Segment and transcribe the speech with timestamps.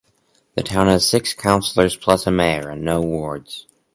[0.55, 3.67] The town has six councillors plus a mayor, and no wards.